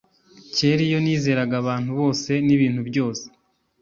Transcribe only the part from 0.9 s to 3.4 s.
nizeraga abantu bose nibintu byose